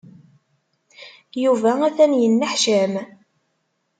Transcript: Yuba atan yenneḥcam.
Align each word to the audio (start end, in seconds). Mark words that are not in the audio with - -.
Yuba 1.43 1.71
atan 1.87 2.11
yenneḥcam. 2.21 2.93